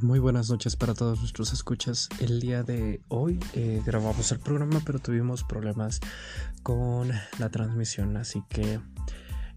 [0.00, 2.08] Muy buenas noches para todos nuestros escuchas.
[2.20, 5.98] El día de hoy eh, grabamos el programa, pero tuvimos problemas
[6.62, 8.78] con la transmisión, así que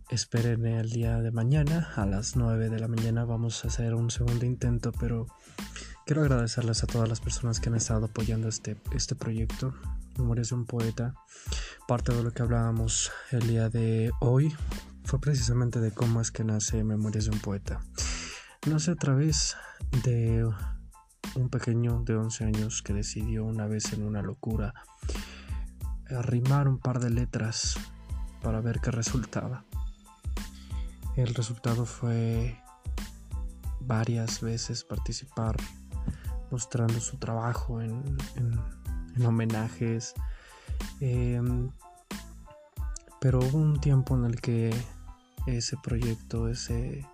[0.09, 3.23] esperen el día de mañana a las 9 de la mañana.
[3.23, 5.27] Vamos a hacer un segundo intento, pero
[6.07, 9.75] quiero agradecerles a todas las personas que han estado apoyando este, este proyecto.
[10.17, 11.13] Memorias de un poeta.
[11.87, 14.51] Parte de lo que hablábamos el día de hoy
[15.03, 17.79] fue precisamente de cómo es que nace Memorias de un poeta.
[18.67, 19.57] Nace a través
[20.03, 20.47] de
[21.35, 24.75] un pequeño de 11 años que decidió una vez en una locura
[26.15, 27.75] arrimar un par de letras
[28.43, 29.65] para ver qué resultaba.
[31.15, 32.61] El resultado fue
[33.79, 35.57] varias veces participar
[36.51, 38.15] mostrando su trabajo en,
[39.25, 40.13] homenajes.
[40.99, 41.71] Em,
[43.19, 44.71] pero hubo un tiempo en el que
[45.47, 47.07] ese proyecto, ese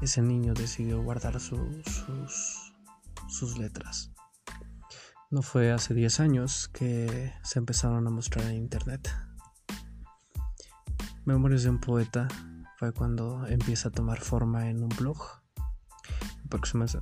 [0.00, 2.72] ese niño decidió guardar sus,
[3.28, 4.12] sus letras.
[5.30, 9.12] No fue hace 10 años que se empezaron a mostrar en internet.
[11.24, 12.28] Memorias de un poeta
[12.78, 15.18] fue cuando empieza a tomar forma en un blog.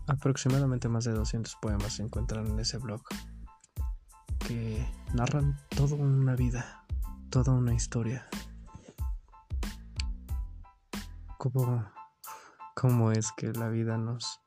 [0.07, 3.03] Aproximadamente más de 200 poemas se encuentran en ese blog
[4.39, 6.85] que narran toda una vida,
[7.31, 8.29] toda una historia.
[11.37, 11.85] Como
[12.83, 14.41] cómo es que la vida nos,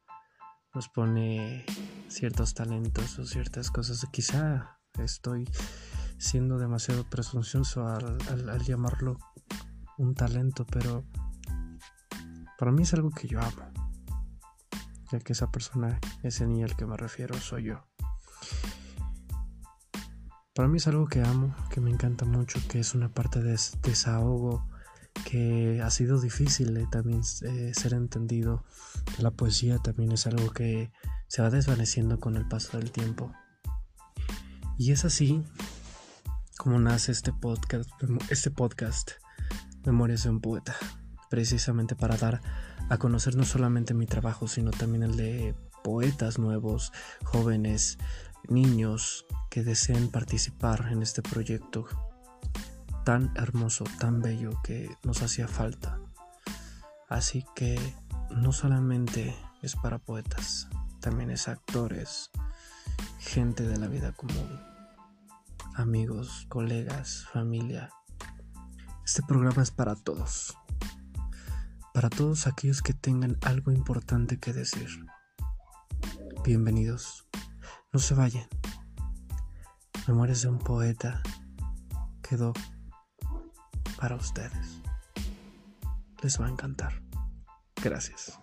[0.73, 1.65] nos pone
[2.09, 4.05] ciertos talentos o ciertas cosas.
[4.11, 5.49] Quizá estoy
[6.17, 9.17] siendo demasiado presuncioso al, llamarlo
[9.97, 11.05] un talento, pero
[12.59, 13.71] para mí es algo que yo amo,
[15.13, 17.87] ya que esa persona, ese niño al que me refiero, soy yo.
[20.53, 23.57] Para mí es algo que amo, que me encanta mucho, que es una parte de
[23.81, 24.67] desahogo
[25.23, 28.65] que ha sido difícil eh, también eh, ser entendido.
[29.19, 30.91] La poesía también es algo que
[31.27, 33.31] se va desvaneciendo con el paso del tiempo.
[34.77, 35.43] Y es así
[36.57, 37.89] como nace este podcast,
[38.29, 39.11] este podcast
[39.85, 40.75] Memorias de un poeta,
[41.29, 42.41] precisamente para dar
[42.89, 46.91] a conocer no solamente mi trabajo, sino también el de poetas nuevos,
[47.23, 47.97] jóvenes,
[48.47, 51.85] niños que deseen participar en este proyecto
[53.05, 55.99] tan hermoso, tan bello que nos hacía falta.
[57.07, 57.79] Así que
[58.31, 60.67] no solamente es para poetas,
[61.01, 62.31] también es actores,
[63.19, 64.59] gente de la vida común,
[65.75, 67.91] amigos, colegas, familia.
[69.05, 70.57] Este programa es para todos,
[71.93, 74.89] para todos aquellos que tengan algo importante que decir.
[76.43, 77.27] Bienvenidos,
[77.93, 78.47] no se vayan.
[80.07, 81.21] Memorias de un poeta
[82.23, 82.51] quedó
[84.05, 84.83] para ustedes.
[86.21, 87.01] Les va a encantar.
[87.83, 88.37] Gracias.